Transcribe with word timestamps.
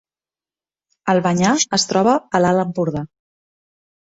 Albanyà 1.13 1.51
es 1.79 1.87
troba 1.91 2.17
a 2.39 2.43
l’Alt 2.47 2.63
Empordà 2.65 3.05